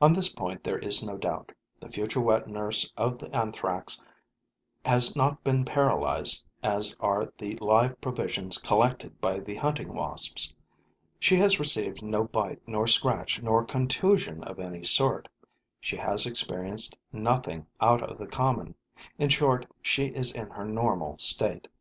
On 0.00 0.12
this 0.12 0.28
point 0.28 0.64
there 0.64 0.80
is 0.80 1.04
no 1.06 1.16
doubt: 1.16 1.52
the 1.78 1.88
future 1.88 2.20
wet 2.20 2.48
nurse 2.48 2.92
of 2.96 3.16
the 3.20 3.32
Anthrax 3.32 4.02
has 4.84 5.14
not 5.14 5.44
been 5.44 5.64
paralyzed 5.64 6.44
as 6.64 6.96
are 6.98 7.32
the 7.38 7.54
live 7.60 8.00
provisions 8.00 8.58
collected 8.58 9.20
by 9.20 9.38
the 9.38 9.54
Hunting 9.54 9.94
Wasps; 9.94 10.52
she 11.20 11.36
has 11.36 11.60
received 11.60 12.02
no 12.02 12.24
bite 12.24 12.60
nor 12.66 12.88
scratch 12.88 13.40
nor 13.40 13.64
contusion 13.64 14.42
of 14.42 14.58
any 14.58 14.82
sort; 14.82 15.28
she 15.80 15.94
has 15.96 16.26
experienced 16.26 16.96
nothing 17.12 17.64
out 17.80 18.02
of 18.02 18.18
the 18.18 18.26
common: 18.26 18.74
in 19.16 19.28
short, 19.28 19.64
she 19.80 20.06
is 20.06 20.34
in 20.34 20.50
her 20.50 20.64
normal 20.64 21.16
state. 21.18 21.68